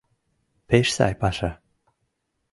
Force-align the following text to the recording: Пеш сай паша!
Пеш 0.67 0.87
сай 0.97 1.13
паша! 1.21 1.51